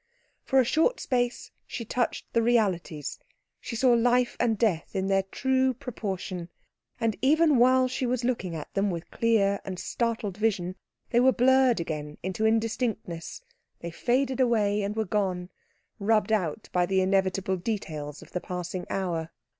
For 0.41 0.59
a 0.59 0.63
short 0.65 0.99
space 0.99 1.51
she 1.67 1.85
touched 1.85 2.25
the 2.33 2.41
realities, 2.41 3.19
she 3.59 3.75
saw 3.75 3.91
life 3.93 4.35
and 4.39 4.57
death 4.57 4.95
in 4.95 5.05
their 5.05 5.21
true 5.21 5.75
proportion; 5.75 6.49
and 6.99 7.15
even 7.21 7.57
while 7.57 7.87
she 7.87 8.07
was 8.07 8.23
looking 8.23 8.55
at 8.55 8.73
them 8.73 8.89
with 8.89 9.11
clear 9.11 9.59
and 9.63 9.77
startled 9.79 10.37
vision 10.37 10.75
they 11.11 11.19
were 11.19 11.31
blurred 11.31 11.79
again 11.79 12.17
into 12.23 12.45
indistinctness, 12.47 13.41
they 13.81 13.91
faded 13.91 14.39
away 14.39 14.81
and 14.81 14.95
were 14.95 15.05
gone 15.05 15.51
rubbed 15.99 16.31
out 16.31 16.67
by 16.73 16.87
the 16.87 16.99
inevitable 16.99 17.57
details 17.57 18.23
of 18.23 18.31
the 18.31 18.41
passing 18.41 18.87
hour. 18.89 19.29